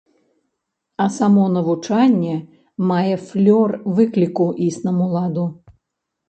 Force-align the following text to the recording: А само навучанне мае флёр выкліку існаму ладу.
А 1.03 1.05
само 1.17 1.43
навучанне 1.57 2.33
мае 2.93 3.13
флёр 3.27 3.69
выкліку 4.01 4.49
існаму 4.71 5.05
ладу. 5.15 5.45